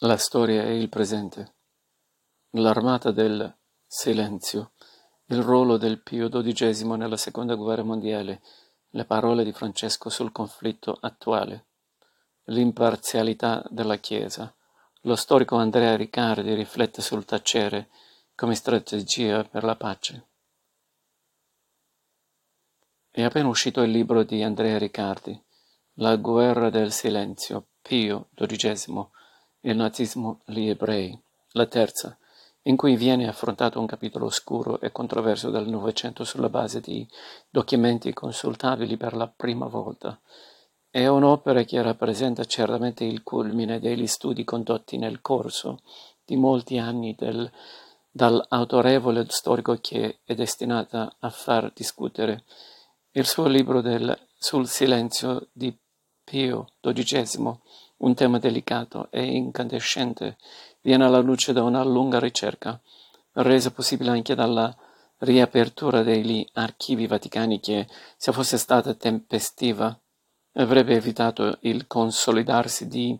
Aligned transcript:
La 0.00 0.18
storia 0.18 0.62
e 0.64 0.76
il 0.76 0.90
presente. 0.90 1.54
L'armata 2.50 3.12
del 3.12 3.56
silenzio. 3.86 4.72
Il 5.28 5.40
ruolo 5.40 5.78
del 5.78 6.02
Pio 6.02 6.28
XII 6.28 6.84
nella 6.98 7.16
Seconda 7.16 7.54
Guerra 7.54 7.82
Mondiale. 7.82 8.42
Le 8.90 9.06
parole 9.06 9.42
di 9.42 9.52
Francesco 9.52 10.10
sul 10.10 10.32
conflitto 10.32 10.98
attuale. 11.00 11.68
L'imparzialità 12.48 13.64
della 13.70 13.96
Chiesa. 13.96 14.54
Lo 15.04 15.16
storico 15.16 15.56
Andrea 15.56 15.96
Riccardi 15.96 16.52
riflette 16.52 17.00
sul 17.00 17.24
tacere 17.24 17.88
come 18.34 18.54
strategia 18.54 19.44
per 19.44 19.64
la 19.64 19.76
pace. 19.76 20.28
È 23.10 23.22
appena 23.22 23.48
uscito 23.48 23.80
il 23.80 23.92
libro 23.92 24.24
di 24.24 24.42
Andrea 24.42 24.76
Riccardi, 24.76 25.42
La 25.94 26.16
guerra 26.16 26.68
del 26.68 26.92
silenzio, 26.92 27.68
Pio 27.80 28.28
XII 28.34 29.14
il 29.66 29.76
nazismo 29.76 30.40
gli 30.44 30.68
ebrei, 30.68 31.18
la 31.52 31.66
terza, 31.66 32.16
in 32.62 32.76
cui 32.76 32.96
viene 32.96 33.28
affrontato 33.28 33.80
un 33.80 33.86
capitolo 33.86 34.26
oscuro 34.26 34.80
e 34.80 34.92
controverso 34.92 35.50
del 35.50 35.68
Novecento 35.68 36.24
sulla 36.24 36.48
base 36.48 36.80
di 36.80 37.06
documenti 37.50 38.12
consultabili 38.12 38.96
per 38.96 39.14
la 39.14 39.26
prima 39.26 39.66
volta. 39.66 40.18
È 40.88 41.06
un'opera 41.06 41.64
che 41.64 41.82
rappresenta 41.82 42.44
certamente 42.44 43.04
il 43.04 43.22
culmine 43.24 43.80
degli 43.80 44.06
studi 44.06 44.44
condotti 44.44 44.98
nel 44.98 45.20
corso 45.20 45.80
di 46.24 46.36
molti 46.36 46.78
anni 46.78 47.14
del, 47.18 47.50
dall'autorevole 48.10 49.26
storico 49.28 49.76
che 49.80 50.18
è 50.24 50.34
destinata 50.34 51.16
a 51.18 51.30
far 51.30 51.72
discutere. 51.74 52.44
Il 53.10 53.26
suo 53.26 53.46
libro 53.46 53.80
del, 53.80 54.16
sul 54.38 54.68
silenzio 54.68 55.48
di 55.52 55.76
Pio 56.22 56.68
XII 56.80 57.58
un 57.98 58.14
tema 58.14 58.38
delicato 58.38 59.08
e 59.10 59.24
incandescente 59.24 60.36
viene 60.80 61.04
alla 61.04 61.20
luce 61.20 61.52
da 61.52 61.62
una 61.62 61.82
lunga 61.82 62.18
ricerca, 62.18 62.80
resa 63.32 63.70
possibile 63.70 64.10
anche 64.10 64.34
dalla 64.34 64.74
riapertura 65.18 66.02
degli 66.02 66.46
archivi 66.52 67.06
vaticani 67.06 67.60
che, 67.60 67.88
se 68.16 68.32
fosse 68.32 68.58
stata 68.58 68.94
tempestiva, 68.94 69.98
avrebbe 70.54 70.94
evitato 70.94 71.58
il 71.60 71.86
consolidarsi 71.86 72.86
di 72.88 73.18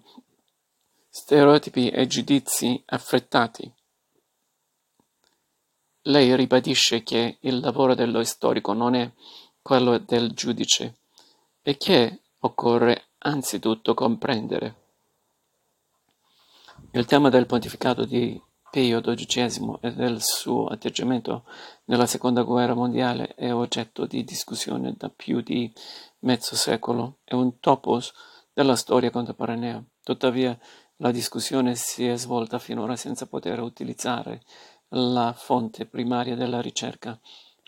stereotipi 1.09 1.89
e 1.89 2.07
giudizi 2.07 2.83
affrettati. 2.87 3.71
Lei 6.03 6.37
ribadisce 6.37 7.03
che 7.03 7.39
il 7.41 7.59
lavoro 7.61 7.95
dello 7.95 8.23
storico 8.23 8.73
non 8.73 8.95
è 8.95 9.11
quello 9.61 9.99
del 9.99 10.33
giudice 10.33 10.99
e 11.63 11.77
che 11.77 12.21
occorre 12.41 13.09
anzitutto 13.27 13.93
comprendere. 13.95 14.85
Il 16.93 17.07
tema 17.07 17.29
del 17.29 17.47
pontificato 17.47 18.05
di 18.05 18.41
Pio 18.71 19.01
XII 19.01 19.79
e 19.81 19.93
del 19.93 20.23
suo 20.23 20.67
atteggiamento 20.67 21.45
nella 21.87 22.07
seconda 22.07 22.43
guerra 22.43 22.75
mondiale 22.75 23.35
è 23.35 23.53
oggetto 23.53 24.07
di 24.07 24.23
discussione 24.25 24.95
da 24.97 25.09
più 25.09 25.41
di 25.41 25.73
mezzo 26.21 26.55
secolo, 26.55 27.19
è 27.25 27.35
un 27.35 27.59
topos 27.59 28.13
della 28.53 28.77
storia 28.77 29.11
contemporanea. 29.11 29.83
Tuttavia, 30.03 30.57
la 30.97 31.11
discussione 31.11 31.75
si 31.75 32.07
è 32.07 32.17
svolta 32.17 32.59
finora 32.59 32.97
senza 32.97 33.27
poter 33.27 33.61
utilizzare 33.61 34.43
la 34.91 35.33
fonte 35.37 35.85
primaria 35.87 36.37
della 36.37 36.61
ricerca, 36.61 37.19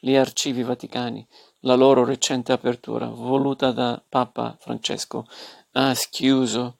gli 0.00 0.14
archivi 0.14 0.62
vaticani, 0.62 1.26
la 1.60 1.74
loro 1.74 2.04
recente 2.04 2.52
apertura, 2.52 3.08
voluta 3.08 3.72
da 3.72 4.02
Papa 4.08 4.56
Francesco, 4.60 5.26
ha 5.72 5.94
schiuso 5.94 6.78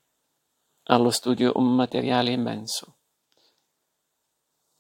allo 0.84 1.10
studio 1.10 1.52
un 1.56 1.75
materiale 1.75 2.30
immenso. 2.30 2.97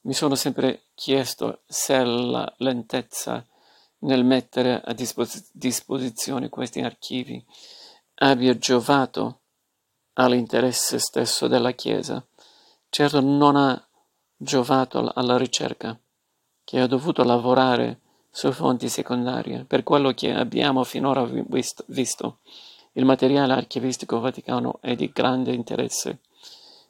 Mi 0.02 0.14
sono 0.14 0.36
sempre 0.36 0.84
chiesto 0.94 1.62
se 1.66 2.02
la 2.02 2.50
lentezza 2.58 3.44
nel 4.00 4.24
mettere 4.24 4.80
a 4.80 4.92
dispos- 4.92 5.50
disposizione 5.52 6.48
questi 6.48 6.80
archivi 6.80 7.44
abbia 8.20 8.56
giovato 8.56 9.40
all'interesse 10.14 10.98
stesso 10.98 11.48
della 11.48 11.72
Chiesa. 11.72 12.24
Certo 12.88 13.20
non 13.20 13.56
ha 13.56 13.88
giovato 14.36 15.12
alla 15.12 15.36
ricerca, 15.36 15.98
che 16.64 16.80
ha 16.80 16.86
dovuto 16.86 17.22
lavorare 17.24 18.00
su 18.38 18.52
fonti 18.52 18.88
secondarie. 18.88 19.64
Per 19.64 19.82
quello 19.82 20.12
che 20.12 20.32
abbiamo 20.32 20.84
finora 20.84 21.28
visto, 21.86 22.38
il 22.92 23.04
materiale 23.04 23.52
archivistico 23.52 24.20
vaticano 24.20 24.78
è 24.80 24.94
di 24.94 25.10
grande 25.12 25.52
interesse. 25.52 26.20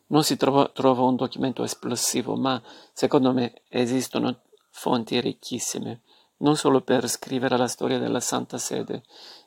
Non 0.09 0.25
si 0.25 0.37
trova, 0.37 0.69
trova 0.69 1.05
un 1.05 1.17
documento 1.17 1.63
esplosivo, 1.65 2.37
ma 2.37 2.61
secondo 2.93 3.33
me 3.33 3.63
esistono 3.71 4.41
fonti 4.69 5.19
ricchissime, 5.23 6.03
non 6.39 6.55
solo 6.55 6.83
per 6.83 7.09
scrivere 7.09 7.57
la 7.57 7.67
storia 7.67 7.99
della 7.99 8.21
Santa 8.21 8.59
Sede 8.59 9.05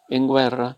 in 0.07 0.25
guerra, 0.25 0.75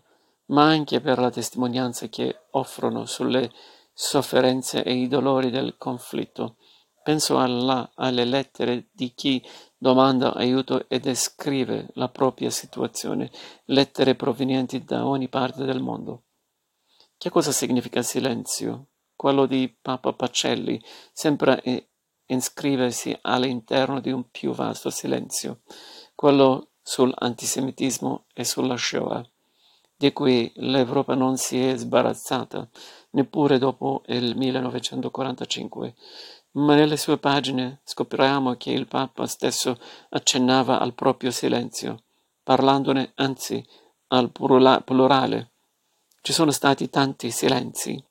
ma 0.48 0.64
anche 0.64 1.00
per 1.00 1.18
la 1.18 1.30
testimonianza 1.30 2.06
che 2.08 2.40
offrono 2.50 3.06
sulle 3.06 3.50
sofferenze 3.94 4.84
e 4.84 4.92
i 4.92 5.08
dolori 5.08 5.48
del 5.48 5.76
conflitto. 5.78 6.56
Penso 7.04 7.38
alla, 7.38 7.90
alle 7.96 8.24
lettere 8.24 8.88
di 8.90 9.12
chi 9.14 9.44
domanda 9.76 10.32
aiuto 10.32 10.88
e 10.88 11.00
descrive 11.00 11.88
la 11.96 12.08
propria 12.08 12.48
situazione, 12.48 13.30
lettere 13.66 14.14
provenienti 14.14 14.82
da 14.84 15.06
ogni 15.06 15.28
parte 15.28 15.66
del 15.66 15.82
mondo. 15.82 16.22
Che 17.18 17.28
cosa 17.28 17.52
significa 17.52 18.00
silenzio? 18.00 18.86
Quello 19.14 19.44
di 19.44 19.76
Papa 19.82 20.14
Pacelli 20.14 20.82
sembra 21.12 21.60
iscriversi 22.24 23.14
all'interno 23.20 24.00
di 24.00 24.10
un 24.10 24.30
più 24.30 24.52
vasto 24.54 24.88
silenzio, 24.88 25.60
quello 26.14 26.70
sull'antisemitismo 26.80 28.28
e 28.32 28.44
sulla 28.44 28.78
Shoah, 28.78 29.22
di 29.94 30.10
cui 30.14 30.50
l'Europa 30.56 31.14
non 31.14 31.36
si 31.36 31.62
è 31.62 31.76
sbarazzata 31.76 32.66
neppure 33.10 33.58
dopo 33.58 34.02
il 34.06 34.36
1945 34.36 35.94
ma 36.54 36.74
nelle 36.74 36.96
sue 36.96 37.18
pagine 37.18 37.80
scopriamo 37.84 38.54
che 38.56 38.70
il 38.70 38.86
Papa 38.86 39.26
stesso 39.26 39.78
accennava 40.10 40.80
al 40.80 40.94
proprio 40.94 41.30
silenzio, 41.30 42.02
parlandone 42.42 43.12
anzi 43.16 43.64
al 44.08 44.30
plurale. 44.30 45.50
Ci 46.20 46.32
sono 46.32 46.50
stati 46.50 46.88
tanti 46.88 47.30
silenzi. 47.30 48.02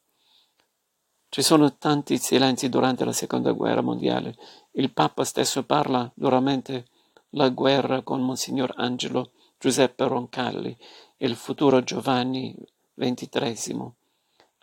Ci 1.30 1.42
sono 1.42 1.78
tanti 1.78 2.18
silenzi 2.18 2.70
durante 2.70 3.06
la 3.06 3.14
seconda 3.14 3.52
guerra 3.52 3.82
mondiale. 3.82 4.36
Il 4.72 4.92
Papa 4.92 5.24
stesso 5.24 5.64
parla 5.64 6.12
duramente 6.14 6.88
la 7.32 7.50
guerra 7.50 8.02
con 8.02 8.22
Monsignor 8.22 8.74
Angelo 8.76 9.32
Giuseppe 9.58 10.08
Roncalli 10.08 10.78
il 11.24 11.36
futuro 11.36 11.82
Giovanni 11.84 12.54
XXIII. 12.96 13.92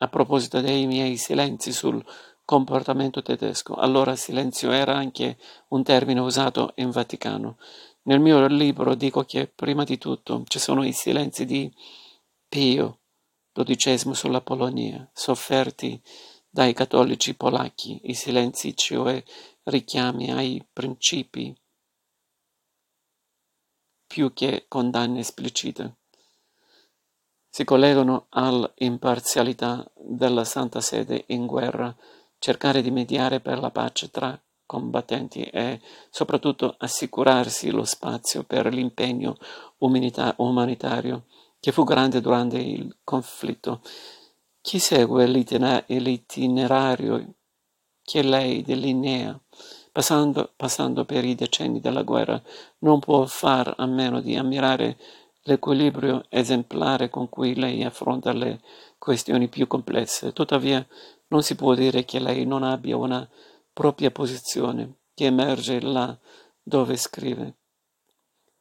A 0.03 0.09
proposito 0.09 0.61
dei 0.61 0.87
miei 0.87 1.17
silenzi 1.17 1.73
sul 1.73 2.05
comportamento 2.51 3.23
tedesco. 3.23 3.75
Allora 3.77 4.17
silenzio 4.17 4.73
era 4.73 4.97
anche 4.97 5.39
un 5.69 5.85
termine 5.85 6.19
usato 6.19 6.73
in 6.79 6.91
Vaticano. 6.91 7.59
Nel 8.03 8.19
mio 8.19 8.45
libro 8.49 8.97
dico 8.97 9.23
che 9.23 9.47
prima 9.47 9.85
di 9.85 9.99
tutto 9.99 10.43
ci 10.49 10.59
sono 10.59 10.83
i 10.83 10.93
silenzi 10.93 11.45
di 11.45 11.73
Pio 12.49 13.03
XII 13.53 14.17
sulla 14.17 14.41
Polonia, 14.41 15.09
sofferti 15.15 16.03
dai 16.49 16.73
cattolici 16.73 17.37
polacchi, 17.37 18.01
i 18.11 18.15
silenzi 18.15 18.75
cioè 18.75 19.23
richiami 19.63 20.33
ai 20.33 20.67
principi 20.73 21.57
più 24.09 24.33
che 24.33 24.65
condanne 24.67 25.21
esplicite. 25.21 25.99
Si 27.49 27.63
collegano 27.63 28.27
all'imparzialità 28.31 29.89
della 29.95 30.43
Santa 30.43 30.81
Sede 30.81 31.27
in 31.29 31.47
guerra 31.47 31.97
cercare 32.41 32.83
di 32.83 32.91
mediare 32.91 33.39
per 33.39 33.61
la 33.61 33.71
pace 33.71 34.11
tra 34.11 34.37
combattenti 34.67 35.43
e 35.43 35.81
soprattutto 36.11 36.75
assicurarsi 36.79 37.71
lo 37.71 37.85
spazio 37.85 38.45
per 38.45 38.73
l'impegno 38.73 39.37
umanita- 39.79 40.35
umanitario 40.39 41.27
che 41.61 41.71
fu 41.71 41.85
grande 41.85 42.21
durante 42.21 42.59
il 42.59 42.97
conflitto. 43.05 43.83
Chi 44.61 44.79
segue 44.79 45.27
l'itinerario 45.27 47.35
che 48.03 48.23
lei 48.23 48.63
delinea, 48.63 49.39
passando, 49.93 50.53
passando 50.57 51.05
per 51.05 51.25
i 51.25 51.35
decenni 51.35 51.81
della 51.81 52.03
guerra, 52.03 52.41
non 52.79 53.01
può 53.01 53.27
far 53.27 53.75
a 53.77 53.87
meno 53.87 54.21
di 54.21 54.37
ammirare 54.37 54.99
l'equilibrio 55.43 56.25
esemplare 56.29 57.09
con 57.09 57.29
cui 57.29 57.55
lei 57.55 57.85
affronta 57.85 58.33
le 58.33 58.61
questioni 58.99 59.49
più 59.49 59.67
complesse. 59.67 60.33
Tuttavia, 60.33 60.87
non 61.29 61.43
si 61.43 61.55
può 61.55 61.75
dire 61.75 62.05
che 62.05 62.19
lei 62.19 62.45
non 62.45 62.63
abbia 62.63 62.97
una 62.97 63.29
propria 63.73 64.11
posizione 64.11 64.97
che 65.15 65.27
emerge 65.27 65.81
là 65.81 66.17
dove 66.63 66.97
scrive. 66.97 67.55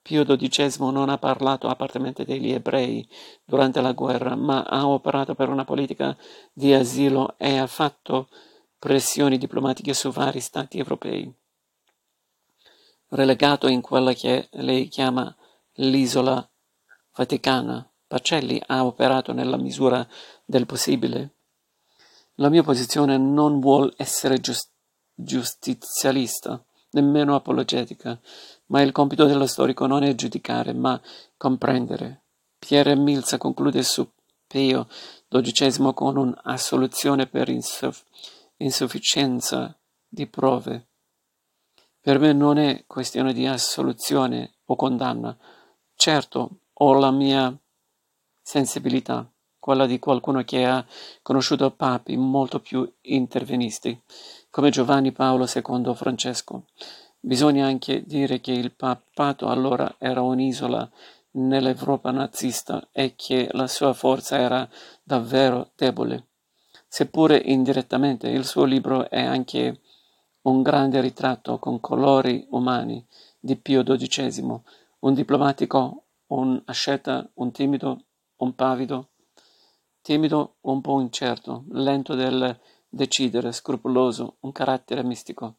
Pio 0.01 0.23
XII 0.23 0.91
non 0.91 1.09
ha 1.09 1.17
parlato 1.17 1.67
apertamente 1.67 2.25
degli 2.25 2.51
ebrei 2.51 3.07
durante 3.43 3.81
la 3.81 3.91
guerra, 3.91 4.35
ma 4.35 4.63
ha 4.63 4.87
operato 4.87 5.35
per 5.35 5.49
una 5.49 5.65
politica 5.65 6.17
di 6.51 6.73
asilo 6.73 7.35
e 7.37 7.57
ha 7.57 7.67
fatto 7.67 8.29
pressioni 8.79 9.37
diplomatiche 9.37 9.93
su 9.93 10.09
vari 10.09 10.39
stati 10.39 10.77
europei. 10.77 11.31
Relegato 13.09 13.67
in 13.67 13.81
quella 13.81 14.13
che 14.13 14.47
lei 14.53 14.87
chiama 14.87 15.35
l'isola 15.73 16.48
vaticana, 17.15 17.89
Pacelli 18.07 18.61
ha 18.65 18.85
operato 18.85 19.33
nella 19.33 19.57
misura 19.57 20.07
del 20.45 20.65
possibile. 20.65 21.35
La 22.35 22.49
mia 22.49 22.63
posizione 22.63 23.17
non 23.17 23.59
vuol 23.59 23.93
essere 23.97 24.39
giust- 24.39 24.71
giustizialista, 25.13 26.63
nemmeno 26.91 27.35
apologetica, 27.35 28.19
ma 28.67 28.81
il 28.81 28.91
compito 28.91 29.25
dello 29.25 29.45
storico 29.45 29.85
non 29.85 30.03
è 30.03 30.15
giudicare, 30.15 30.73
ma 30.73 30.99
comprendere. 31.37 32.23
Pierre 32.57 32.95
Milza 32.95 33.37
conclude 33.37 33.83
su 33.83 34.09
Pio 34.47 34.87
XII 35.27 35.93
con 35.93 36.17
un'assoluzione 36.17 37.27
per 37.27 37.49
insuff- 37.49 38.05
insufficienza 38.57 39.77
di 40.07 40.25
prove. 40.25 40.87
Per 42.01 42.17
me 42.17 42.33
non 42.33 42.57
è 42.57 42.85
questione 42.87 43.33
di 43.33 43.45
assoluzione 43.45 44.55
o 44.65 44.75
condanna. 44.75 45.37
Certo, 45.93 46.58
ho 46.81 46.93
la 46.93 47.11
mia 47.11 47.53
sensibilità, 48.41 49.29
quella 49.59 49.85
di 49.85 49.99
qualcuno 49.99 50.43
che 50.43 50.65
ha 50.65 50.85
conosciuto 51.21 51.71
papi 51.71 52.15
molto 52.15 52.59
più 52.61 52.89
intervenisti, 53.01 54.01
come 54.49 54.69
Giovanni 54.69 55.11
Paolo 55.11 55.45
II 55.45 55.93
Francesco. 55.93 56.67
Bisogna 57.19 57.65
anche 57.65 58.03
dire 58.05 58.39
che 58.39 58.53
il 58.53 58.71
papato 58.71 59.49
allora 59.49 59.95
era 59.97 60.21
un'isola 60.21 60.89
nell'Europa 61.31 62.11
nazista 62.11 62.87
e 62.93 63.13
che 63.15 63.49
la 63.51 63.67
sua 63.67 63.91
forza 63.91 64.37
era 64.37 64.67
davvero 65.03 65.71
debole. 65.75 66.27
Seppure 66.87 67.37
indirettamente, 67.37 68.29
il 68.29 68.45
suo 68.45 68.63
libro 68.63 69.09
è 69.09 69.21
anche 69.21 69.81
un 70.43 70.61
grande 70.61 71.01
ritratto 71.01 71.59
con 71.59 71.81
colori 71.81 72.47
umani 72.51 73.05
di 73.37 73.57
Pio 73.57 73.83
XII, 73.83 74.61
un 74.99 75.13
diplomatico, 75.13 76.05
un 76.29 76.61
asceta, 76.65 77.29
un 77.35 77.51
timido, 77.51 78.05
un 78.37 78.53
pavido, 78.53 79.09
timido, 80.01 80.55
un 80.61 80.81
po' 80.81 80.99
incerto, 80.99 81.65
lento 81.69 82.15
del 82.15 82.59
decidere, 82.87 83.51
scrupoloso, 83.51 84.37
un 84.41 84.51
carattere 84.51 85.03
mistico. 85.03 85.57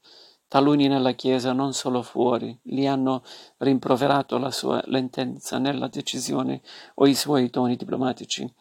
Taluni 0.48 0.88
nella 0.88 1.12
Chiesa, 1.12 1.52
non 1.52 1.72
solo 1.72 2.02
fuori, 2.02 2.58
gli 2.62 2.84
hanno 2.84 3.22
rimproverato 3.58 4.36
la 4.38 4.50
sua 4.50 4.82
lentezza 4.86 5.58
nella 5.58 5.86
decisione 5.86 6.60
o 6.94 7.06
i 7.06 7.14
suoi 7.14 7.50
toni 7.50 7.76
diplomatici. 7.76 8.52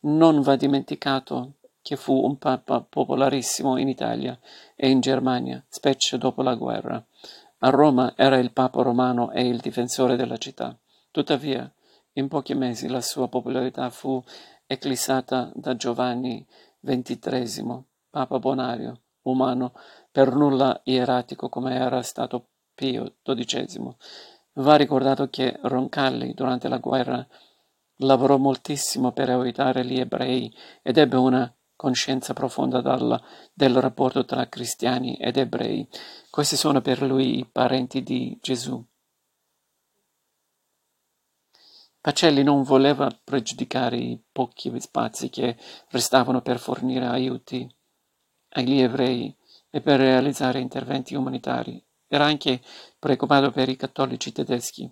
Non 0.00 0.40
va 0.40 0.56
dimenticato 0.56 1.54
che 1.82 1.94
fu 1.94 2.24
un 2.24 2.36
papa 2.36 2.80
popolarissimo 2.80 3.76
in 3.76 3.86
Italia 3.88 4.36
e 4.74 4.90
in 4.90 4.98
Germania, 4.98 5.64
specie 5.68 6.18
dopo 6.18 6.42
la 6.42 6.56
guerra. 6.56 7.04
A 7.58 7.70
Roma 7.70 8.14
era 8.16 8.38
il 8.38 8.52
papa 8.52 8.82
romano 8.82 9.30
e 9.30 9.46
il 9.46 9.58
difensore 9.58 10.16
della 10.16 10.36
città. 10.36 10.76
Tuttavia, 11.16 11.72
in 12.16 12.28
pochi 12.28 12.52
mesi 12.52 12.88
la 12.88 13.00
sua 13.00 13.26
popolarità 13.26 13.88
fu 13.88 14.22
eclissata 14.66 15.50
da 15.54 15.74
Giovanni 15.74 16.46
XXIII, 16.82 17.82
papa 18.10 18.38
bonario, 18.38 19.00
umano, 19.22 19.72
per 20.12 20.34
nulla 20.34 20.78
ieratico 20.84 21.48
come 21.48 21.74
era 21.74 22.02
stato 22.02 22.48
Pio 22.74 23.14
XII. 23.22 23.96
Va 24.56 24.76
ricordato 24.76 25.30
che 25.30 25.58
Roncalli, 25.62 26.34
durante 26.34 26.68
la 26.68 26.76
guerra, 26.76 27.26
lavorò 28.00 28.36
moltissimo 28.36 29.12
per 29.12 29.30
aiutare 29.30 29.86
gli 29.86 29.98
ebrei 29.98 30.54
ed 30.82 30.98
ebbe 30.98 31.16
una 31.16 31.50
coscienza 31.74 32.34
profonda 32.34 32.82
dalla, 32.82 33.18
del 33.54 33.80
rapporto 33.80 34.26
tra 34.26 34.50
cristiani 34.50 35.16
ed 35.16 35.38
ebrei. 35.38 35.88
Questi 36.28 36.56
sono 36.56 36.82
per 36.82 37.00
lui 37.00 37.38
i 37.38 37.48
parenti 37.50 38.02
di 38.02 38.38
Gesù. 38.38 38.86
Pacelli 42.06 42.44
non 42.44 42.62
voleva 42.62 43.10
pregiudicare 43.24 43.96
i 43.96 44.22
pochi 44.30 44.72
spazi 44.78 45.28
che 45.28 45.56
restavano 45.88 46.40
per 46.40 46.60
fornire 46.60 47.04
aiuti 47.04 47.68
agli 48.50 48.78
ebrei 48.78 49.36
e 49.70 49.80
per 49.80 49.98
realizzare 49.98 50.60
interventi 50.60 51.16
umanitari. 51.16 51.84
Era 52.06 52.26
anche 52.26 52.62
preoccupato 53.00 53.50
per 53.50 53.68
i 53.68 53.74
cattolici 53.74 54.30
tedeschi. 54.30 54.88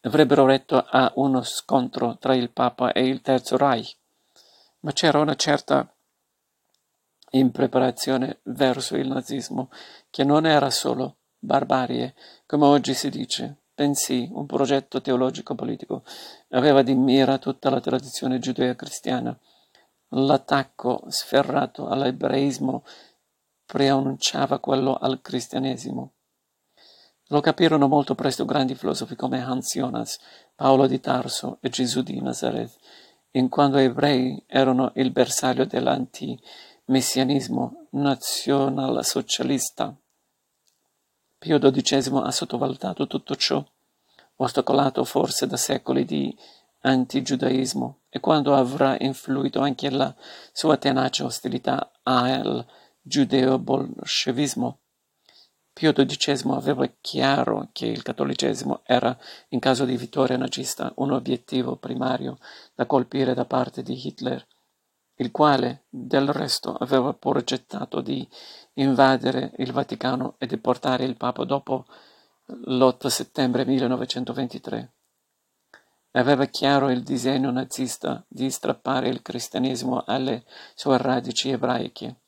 Avrebbero 0.00 0.46
retto 0.46 0.78
a 0.78 1.12
uno 1.16 1.42
scontro 1.42 2.16
tra 2.16 2.34
il 2.34 2.50
Papa 2.50 2.92
e 2.92 3.06
il 3.06 3.20
Terzo 3.20 3.58
Reich, 3.58 3.98
ma 4.80 4.92
c'era 4.92 5.18
una 5.18 5.36
certa 5.36 5.94
impreparazione 7.32 8.38
verso 8.44 8.96
il 8.96 9.08
nazismo, 9.08 9.70
che 10.08 10.24
non 10.24 10.46
era 10.46 10.70
solo 10.70 11.16
barbarie, 11.38 12.14
come 12.46 12.64
oggi 12.64 12.94
si 12.94 13.10
dice, 13.10 13.58
bensì 13.74 14.28
un 14.32 14.46
progetto 14.46 15.00
teologico-politico. 15.00 16.04
Aveva 16.50 16.82
di 16.82 16.94
mira 16.94 17.38
tutta 17.38 17.70
la 17.70 17.80
tradizione 17.80 18.38
giudeo-cristiana. 18.38 19.36
L'attacco 20.08 21.04
sferrato 21.08 21.88
all'ebraismo 21.88 22.84
preannunciava 23.66 24.60
quello 24.60 24.94
al 24.94 25.20
cristianesimo. 25.20 26.12
Lo 27.28 27.40
capirono 27.40 27.88
molto 27.88 28.14
presto 28.14 28.44
grandi 28.44 28.74
filosofi 28.74 29.16
come 29.16 29.42
Hans 29.42 29.74
Jonas, 29.74 30.18
Paolo 30.54 30.86
di 30.86 31.00
Tarso 31.00 31.56
e 31.60 31.70
Gesù 31.70 32.02
di 32.02 32.20
Nazareth, 32.20 32.76
in 33.32 33.48
quanto 33.48 33.78
ebrei 33.78 34.44
erano 34.46 34.92
il 34.96 35.10
bersaglio 35.10 35.64
dell'antimessianismo 35.64 37.86
nazionalsocialista. 37.90 39.96
Pio 41.44 41.58
XII 41.58 42.22
ha 42.22 42.30
sottovalutato 42.30 43.06
tutto 43.06 43.36
ciò, 43.36 43.62
ostacolato 44.36 45.04
forse 45.04 45.46
da 45.46 45.58
secoli 45.58 46.06
di 46.06 46.34
antigiudaismo, 46.80 48.04
e 48.08 48.18
quando 48.18 48.54
avrà 48.54 48.96
influito 49.00 49.60
anche 49.60 49.90
la 49.90 50.14
sua 50.54 50.78
tenace 50.78 51.22
ostilità 51.22 51.92
al 52.02 52.66
giudeo-bolscevismo. 53.02 54.78
Pio 55.74 55.92
XII 55.92 56.50
aveva 56.52 56.90
chiaro 57.02 57.68
che 57.72 57.88
il 57.88 58.00
cattolicesimo 58.00 58.80
era, 58.82 59.14
in 59.48 59.58
caso 59.58 59.84
di 59.84 59.98
vittoria 59.98 60.38
nazista, 60.38 60.94
un 60.96 61.12
obiettivo 61.12 61.76
primario 61.76 62.38
da 62.74 62.86
colpire 62.86 63.34
da 63.34 63.44
parte 63.44 63.82
di 63.82 64.00
Hitler 64.02 64.46
il 65.16 65.30
quale, 65.30 65.84
del 65.88 66.28
resto, 66.28 66.74
aveva 66.74 67.12
progettato 67.12 68.00
di 68.00 68.26
invadere 68.74 69.52
il 69.58 69.72
Vaticano 69.72 70.34
e 70.38 70.46
deportare 70.46 71.04
il 71.04 71.16
Papa 71.16 71.44
dopo 71.44 71.86
l'8 72.46 73.06
settembre 73.06 73.64
1923. 73.64 74.92
Aveva 76.12 76.44
chiaro 76.46 76.90
il 76.90 77.02
disegno 77.02 77.50
nazista 77.50 78.24
di 78.28 78.50
strappare 78.50 79.08
il 79.08 79.22
cristianesimo 79.22 80.02
alle 80.04 80.44
sue 80.74 80.96
radici 80.98 81.50
ebraiche. 81.50 82.20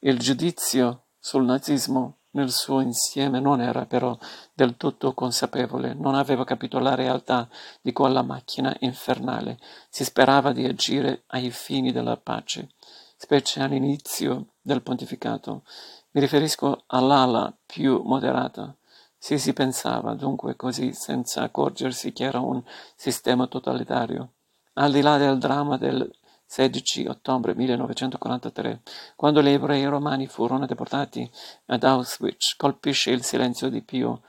Il 0.00 0.18
giudizio 0.18 1.06
sul 1.18 1.44
nazismo 1.44 2.15
nel 2.36 2.52
suo 2.52 2.80
insieme 2.80 3.40
non 3.40 3.60
era 3.62 3.86
però 3.86 4.16
del 4.52 4.76
tutto 4.76 5.14
consapevole, 5.14 5.94
non 5.94 6.14
aveva 6.14 6.44
capito 6.44 6.78
la 6.78 6.94
realtà 6.94 7.48
di 7.80 7.92
quella 7.92 8.22
macchina 8.22 8.76
infernale. 8.80 9.58
Si 9.88 10.04
sperava 10.04 10.52
di 10.52 10.66
agire 10.66 11.24
ai 11.28 11.50
fini 11.50 11.92
della 11.92 12.18
pace, 12.18 12.68
specie 13.16 13.62
all'inizio 13.62 14.48
del 14.60 14.82
pontificato. 14.82 15.62
Mi 16.10 16.20
riferisco 16.20 16.84
all'ala 16.88 17.56
più 17.64 18.02
moderata. 18.04 18.76
Si 19.18 19.38
si 19.38 19.54
pensava 19.54 20.14
dunque 20.14 20.56
così 20.56 20.92
senza 20.92 21.42
accorgersi 21.42 22.12
che 22.12 22.24
era 22.24 22.40
un 22.40 22.62
sistema 22.94 23.46
totalitario. 23.46 24.32
Al 24.74 24.92
di 24.92 25.00
là 25.00 25.16
del 25.16 25.38
dramma 25.38 25.78
del 25.78 26.14
16 26.46 27.06
ottobre 27.06 27.54
1943, 27.54 28.82
quando 29.16 29.42
gli 29.42 29.48
ebrei 29.48 29.84
romani 29.86 30.26
furono 30.26 30.66
deportati 30.66 31.28
ad 31.66 31.82
Auschwitz, 31.82 32.54
colpisce 32.56 33.10
il 33.10 33.22
silenzio 33.22 33.68
di 33.68 33.82
Pio 33.82 34.22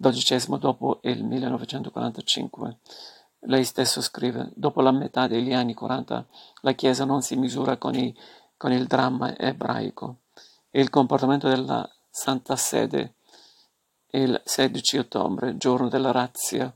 XII 0.00 0.58
dopo 0.58 1.00
il 1.02 1.24
1945. 1.24 2.78
Lei 3.42 3.64
stesso 3.64 4.00
scrive, 4.00 4.50
dopo 4.54 4.80
la 4.80 4.90
metà 4.90 5.26
degli 5.26 5.52
anni 5.52 5.74
40 5.74 6.26
la 6.62 6.72
Chiesa 6.72 7.04
non 7.04 7.22
si 7.22 7.36
misura 7.36 7.76
con, 7.76 7.94
i, 7.94 8.14
con 8.56 8.72
il 8.72 8.86
dramma 8.86 9.36
ebraico. 9.38 10.20
Il 10.70 10.90
comportamento 10.90 11.48
della 11.48 11.88
Santa 12.10 12.56
Sede 12.56 13.14
il 14.12 14.40
16 14.42 14.98
ottobre, 14.98 15.56
giorno 15.58 15.88
della 15.88 16.12
razzia, 16.12 16.74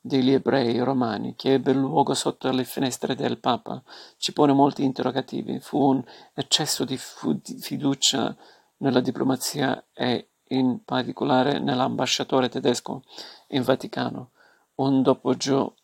degli 0.00 0.30
ebrei 0.30 0.78
romani 0.78 1.34
che 1.36 1.52
ebbe 1.52 1.74
luogo 1.74 2.14
sotto 2.14 2.50
le 2.50 2.64
finestre 2.64 3.14
del 3.14 3.38
Papa 3.38 3.82
ci 4.16 4.32
pone 4.32 4.54
molti 4.54 4.82
interrogativi. 4.82 5.60
Fu 5.60 5.78
un 5.78 6.02
eccesso 6.34 6.84
di 6.84 6.96
fiducia 6.96 8.34
nella 8.78 9.00
diplomazia 9.00 9.88
e 9.92 10.30
in 10.48 10.82
particolare 10.84 11.58
nell'ambasciatore 11.58 12.48
tedesco 12.48 13.02
in 13.48 13.62
Vaticano, 13.62 14.30
un 14.76 15.02
dopogiochista 15.02 15.76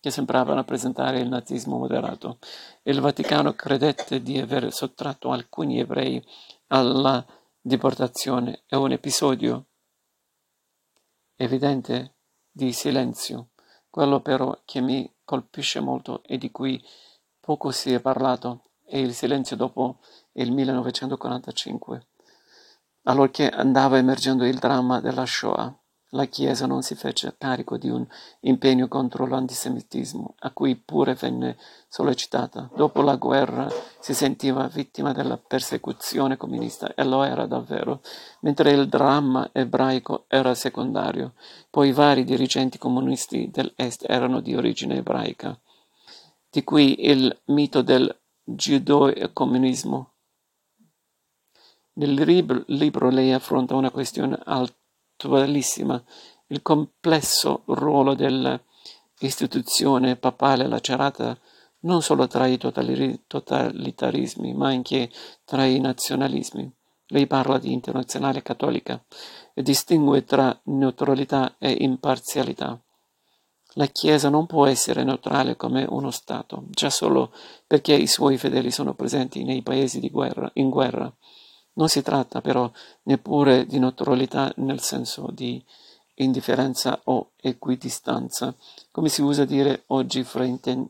che 0.00 0.10
sembrava 0.10 0.54
rappresentare 0.54 1.18
il 1.18 1.28
nazismo 1.28 1.78
moderato. 1.78 2.38
Il 2.82 3.00
Vaticano 3.00 3.54
credette 3.54 4.22
di 4.22 4.38
aver 4.38 4.72
sottratto 4.72 5.32
alcuni 5.32 5.80
ebrei 5.80 6.24
alla 6.68 7.24
deportazione. 7.60 8.62
È 8.66 8.74
un 8.74 8.92
episodio 8.92 9.66
evidente 11.36 12.13
di 12.56 12.72
silenzio. 12.72 13.48
Quello 13.90 14.20
però 14.20 14.60
che 14.64 14.80
mi 14.80 15.12
colpisce 15.24 15.80
molto 15.80 16.22
e 16.22 16.38
di 16.38 16.52
cui 16.52 16.80
poco 17.40 17.72
si 17.72 17.92
è 17.92 18.00
parlato 18.00 18.62
è 18.84 18.96
il 18.96 19.12
silenzio 19.12 19.56
dopo 19.56 19.98
il 20.32 20.52
1945, 20.52 22.06
allorché 23.04 23.48
andava 23.48 23.98
emergendo 23.98 24.44
il 24.44 24.58
dramma 24.58 25.00
della 25.00 25.26
Shoah 25.26 25.76
la 26.14 26.26
Chiesa 26.26 26.66
non 26.66 26.82
si 26.82 26.94
fece 26.94 27.34
carico 27.36 27.76
di 27.76 27.88
un 27.88 28.06
impegno 28.40 28.88
contro 28.88 29.26
l'antisemitismo, 29.26 30.34
a 30.40 30.50
cui 30.50 30.76
pure 30.76 31.14
venne 31.14 31.56
sollecitata. 31.88 32.70
Dopo 32.74 33.02
la 33.02 33.16
guerra 33.16 33.68
si 33.98 34.14
sentiva 34.14 34.68
vittima 34.68 35.12
della 35.12 35.36
persecuzione 35.36 36.36
comunista 36.36 36.94
e 36.94 37.04
lo 37.04 37.22
era 37.24 37.46
davvero, 37.46 38.00
mentre 38.40 38.70
il 38.70 38.88
dramma 38.88 39.50
ebraico 39.52 40.24
era 40.28 40.54
secondario. 40.54 41.34
Poi 41.68 41.92
vari 41.92 42.24
dirigenti 42.24 42.78
comunisti 42.78 43.50
dell'Est 43.50 44.04
erano 44.08 44.40
di 44.40 44.54
origine 44.54 44.96
ebraica, 44.96 45.58
di 46.48 46.62
qui 46.62 47.08
il 47.08 47.40
mito 47.46 47.82
del 47.82 48.16
giudeo-comunismo. 48.44 50.10
Nel 51.96 52.14
libro 52.66 53.10
lei 53.10 53.32
affronta 53.32 53.74
una 53.74 53.90
questione 53.90 54.38
alta 54.44 54.82
attualissima, 55.24 56.02
il 56.48 56.60
complesso 56.62 57.62
ruolo 57.66 58.14
dell'istituzione 58.14 60.16
papale 60.16 60.66
lacerata 60.66 61.38
non 61.80 62.02
solo 62.02 62.26
tra 62.26 62.46
i 62.46 62.58
totalitarismi, 62.58 64.54
ma 64.54 64.68
anche 64.68 65.10
tra 65.44 65.64
i 65.64 65.80
nazionalismi. 65.80 66.70
Lei 67.08 67.26
parla 67.26 67.58
di 67.58 67.72
internazionale 67.72 68.42
cattolica 68.42 69.02
e 69.52 69.62
distingue 69.62 70.24
tra 70.24 70.58
neutralità 70.64 71.56
e 71.58 71.76
imparzialità. 71.80 72.80
La 73.76 73.86
Chiesa 73.86 74.28
non 74.30 74.46
può 74.46 74.66
essere 74.66 75.02
neutrale 75.04 75.56
come 75.56 75.84
uno 75.86 76.10
Stato, 76.10 76.64
già 76.70 76.88
solo 76.88 77.34
perché 77.66 77.92
i 77.92 78.06
suoi 78.06 78.38
fedeli 78.38 78.70
sono 78.70 78.94
presenti 78.94 79.44
nei 79.44 79.60
paesi 79.62 80.00
guerra, 80.08 80.50
in 80.54 80.70
guerra 80.70 81.14
non 81.74 81.88
si 81.88 82.02
tratta 82.02 82.40
però 82.40 82.70
neppure 83.04 83.66
di 83.66 83.78
neutralità 83.78 84.52
nel 84.56 84.80
senso 84.80 85.30
di 85.30 85.64
indifferenza 86.14 87.00
o 87.04 87.30
equidistanza, 87.40 88.52
come 88.90 89.08
si 89.08 89.22
usa 89.22 89.44
dire 89.44 89.84
oggi 89.88 90.22
frainten- 90.22 90.88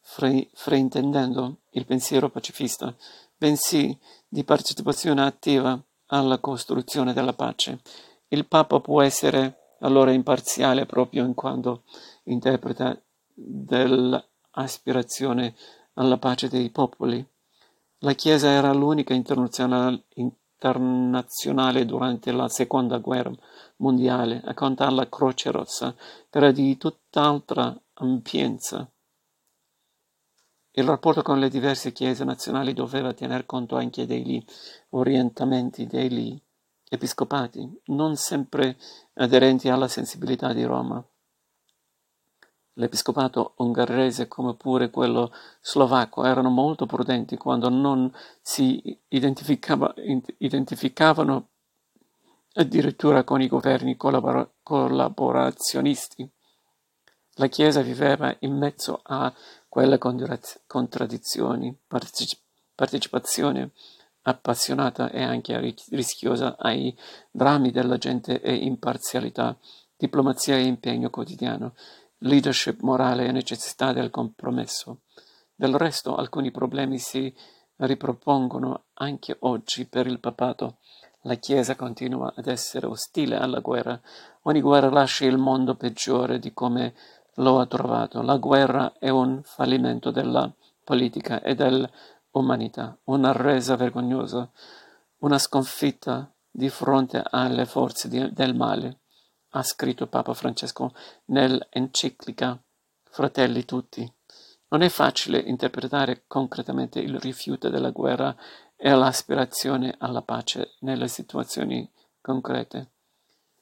fre- 0.00 0.48
fraintendendo 0.52 1.58
il 1.70 1.84
pensiero 1.84 2.30
pacifista, 2.30 2.94
bensì 3.36 3.96
di 4.26 4.42
partecipazione 4.44 5.22
attiva 5.22 5.80
alla 6.06 6.38
costruzione 6.38 7.12
della 7.12 7.34
pace. 7.34 7.80
Il 8.28 8.46
Papa 8.46 8.80
può 8.80 9.02
essere 9.02 9.76
allora 9.80 10.10
imparziale 10.10 10.86
proprio 10.86 11.24
in 11.24 11.34
quanto 11.34 11.84
interpreta 12.24 13.00
dell'aspirazione 13.32 15.54
alla 15.94 16.18
pace 16.18 16.48
dei 16.48 16.70
popoli 16.70 17.24
la 18.00 18.12
Chiesa 18.12 18.50
era 18.50 18.72
l'unica 18.72 19.12
internazionale 19.12 20.04
durante 21.84 22.30
la 22.30 22.48
Seconda 22.48 22.98
Guerra 22.98 23.32
Mondiale, 23.76 24.40
accanto 24.44 24.84
alla 24.84 25.08
Croce 25.08 25.50
Rossa, 25.50 25.94
era 26.30 26.52
di 26.52 26.76
tutt'altra 26.76 27.76
ampienza. 27.94 28.88
Il 30.72 30.84
rapporto 30.84 31.22
con 31.22 31.40
le 31.40 31.48
diverse 31.48 31.90
chiese 31.90 32.22
nazionali 32.22 32.72
doveva 32.72 33.12
tener 33.12 33.46
conto 33.46 33.74
anche 33.74 34.06
degli 34.06 34.40
orientamenti 34.90 35.86
degli 35.86 36.40
episcopati, 36.88 37.68
non 37.86 38.14
sempre 38.14 38.78
aderenti 39.14 39.68
alla 39.68 39.88
sensibilità 39.88 40.52
di 40.52 40.62
Roma. 40.62 41.04
L'episcopato 42.78 43.54
ungherese 43.56 44.28
come 44.28 44.54
pure 44.54 44.88
quello 44.88 45.32
slovacco 45.60 46.24
erano 46.24 46.48
molto 46.48 46.86
prudenti 46.86 47.36
quando 47.36 47.68
non 47.68 48.12
si 48.40 48.96
identificava, 49.08 49.92
identificavano 50.38 51.48
addirittura 52.54 53.24
con 53.24 53.42
i 53.42 53.48
governi 53.48 53.96
collabora- 53.96 54.48
collaborazionisti. 54.62 56.30
La 57.34 57.48
Chiesa 57.48 57.82
viveva 57.82 58.34
in 58.40 58.56
mezzo 58.56 59.00
a 59.02 59.32
quelle 59.68 59.98
contraddizioni, 59.98 61.76
partecipazione 62.76 63.72
appassionata 64.22 65.10
e 65.10 65.20
anche 65.20 65.74
rischiosa 65.90 66.56
ai 66.56 66.96
drammi 67.32 67.72
della 67.72 67.96
gente 67.96 68.40
e 68.40 68.54
imparzialità, 68.54 69.56
diplomazia 69.96 70.56
e 70.56 70.62
impegno 70.62 71.10
quotidiano 71.10 71.74
leadership 72.18 72.80
morale 72.80 73.26
e 73.26 73.32
necessità 73.32 73.92
del 73.92 74.10
compromesso. 74.10 75.02
Del 75.54 75.74
resto 75.76 76.16
alcuni 76.16 76.50
problemi 76.50 76.98
si 76.98 77.34
ripropongono 77.76 78.86
anche 78.94 79.36
oggi 79.40 79.86
per 79.86 80.06
il 80.06 80.20
papato. 80.20 80.78
La 81.22 81.34
Chiesa 81.34 81.76
continua 81.76 82.32
ad 82.34 82.46
essere 82.46 82.86
ostile 82.86 83.36
alla 83.36 83.60
guerra. 83.60 84.00
Ogni 84.42 84.60
guerra 84.60 84.90
lascia 84.90 85.26
il 85.26 85.38
mondo 85.38 85.74
peggiore 85.74 86.38
di 86.38 86.52
come 86.52 86.94
lo 87.34 87.58
ha 87.60 87.66
trovato. 87.66 88.22
La 88.22 88.36
guerra 88.36 88.94
è 88.98 89.08
un 89.08 89.40
fallimento 89.42 90.10
della 90.10 90.52
politica 90.84 91.42
e 91.42 91.54
dell'umanità, 91.54 92.98
una 93.04 93.32
resa 93.32 93.76
vergognosa, 93.76 94.50
una 95.18 95.38
sconfitta 95.38 96.32
di 96.50 96.68
fronte 96.68 97.22
alle 97.22 97.66
forze 97.66 98.08
di, 98.08 98.32
del 98.32 98.54
male 98.54 99.00
ha 99.50 99.62
scritto 99.62 100.06
Papa 100.06 100.34
Francesco 100.34 100.94
nell'enciclica 101.26 102.60
Fratelli 103.10 103.64
tutti. 103.64 104.10
Non 104.68 104.82
è 104.82 104.88
facile 104.88 105.38
interpretare 105.38 106.24
concretamente 106.26 107.00
il 107.00 107.18
rifiuto 107.18 107.68
della 107.68 107.90
guerra 107.90 108.36
e 108.76 108.90
l'aspirazione 108.90 109.94
alla 109.98 110.22
pace 110.22 110.74
nelle 110.80 111.08
situazioni 111.08 111.90
concrete. 112.20 112.90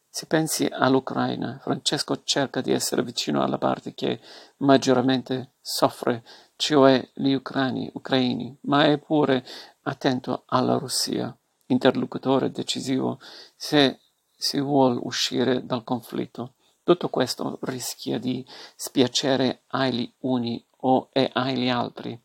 Si 0.09 0.26
pensi 0.26 0.66
all'Ucraina. 0.71 1.59
Francesco 1.61 2.23
cerca 2.25 2.61
di 2.61 2.73
essere 2.73 3.02
vicino 3.02 3.43
alla 3.43 3.59
parte 3.59 3.95
che 3.95 4.21
maggiormente 4.59 5.52
soffre, 5.61 6.25
cioè 6.57 7.07
gli 7.12 7.35
ucraini, 7.35 7.90
ucraini, 7.93 8.57
ma 8.62 8.85
è 8.85 8.99
pure 8.99 9.45
attento 9.83 10.45
alla 10.47 10.78
Russia, 10.78 11.37
interlocutore 11.66 12.50
decisivo 12.50 13.21
se 13.55 14.00
si 14.37 14.61
vuol 14.61 14.99
uscire 15.02 15.64
dal 15.64 15.83
conflitto. 15.83 16.52
Tutto 16.83 17.09
questo 17.09 17.59
rischia 17.62 18.19
di 18.19 18.47
spiacere 18.76 19.62
agli 19.69 20.09
uni 20.21 20.62
o 20.81 21.09
e 21.11 21.31
agli 21.33 21.69
altri. 21.69 22.19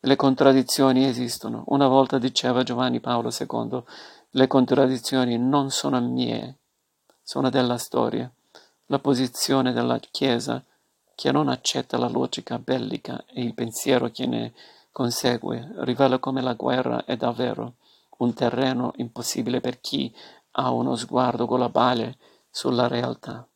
Le 0.00 0.16
contraddizioni 0.16 1.06
esistono. 1.06 1.64
Una 1.68 1.88
volta 1.88 2.18
diceva 2.18 2.62
Giovanni 2.62 3.00
Paolo 3.00 3.30
II, 3.36 3.82
le 4.30 4.46
contraddizioni 4.46 5.38
non 5.38 5.70
sono 5.70 6.00
mie, 6.00 6.58
sono 7.22 7.50
della 7.50 7.78
storia. 7.78 8.30
La 8.86 8.98
posizione 8.98 9.72
della 9.72 9.98
Chiesa 9.98 10.62
che 11.14 11.30
non 11.30 11.48
accetta 11.48 11.98
la 11.98 12.08
logica 12.08 12.58
bellica 12.58 13.24
e 13.26 13.42
il 13.42 13.54
pensiero 13.54 14.10
che 14.10 14.26
ne 14.26 14.52
consegue 14.90 15.72
rivela 15.78 16.18
come 16.18 16.42
la 16.42 16.54
guerra 16.54 17.04
è 17.04 17.16
davvero 17.16 17.74
un 18.18 18.34
terreno 18.34 18.92
impossibile 18.96 19.60
per 19.60 19.80
chi 19.80 20.12
ha 20.52 20.70
uno 20.72 20.96
sguardo 20.96 21.46
globale 21.46 22.18
sulla 22.50 22.88
realtà. 22.88 23.46